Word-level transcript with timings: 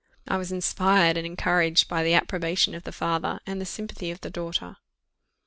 I 0.27 0.37
was 0.37 0.51
inspired 0.51 1.15
and 1.15 1.27
encouraged 1.27 1.87
by 1.87 2.01
the 2.01 2.15
approbation 2.15 2.73
of 2.73 2.85
the 2.85 2.91
father, 2.91 3.39
and 3.45 3.61
the 3.61 3.67
sympathy 3.67 4.09
of 4.09 4.21
the 4.21 4.31
daughter. 4.31 4.77